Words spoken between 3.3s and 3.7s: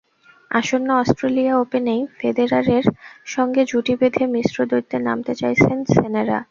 সঙ্গে